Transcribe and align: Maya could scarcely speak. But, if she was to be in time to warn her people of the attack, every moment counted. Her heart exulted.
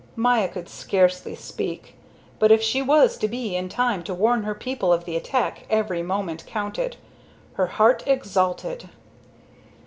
Maya 0.15 0.47
could 0.49 0.67
scarcely 0.67 1.35
speak. 1.35 1.93
But, 2.39 2.51
if 2.51 2.59
she 2.63 2.81
was 2.81 3.17
to 3.17 3.27
be 3.27 3.55
in 3.55 3.69
time 3.69 4.01
to 4.05 4.15
warn 4.15 4.41
her 4.45 4.55
people 4.55 4.91
of 4.91 5.05
the 5.05 5.15
attack, 5.15 5.67
every 5.69 6.01
moment 6.01 6.43
counted. 6.47 6.97
Her 7.53 7.67
heart 7.67 8.01
exulted. 8.07 8.89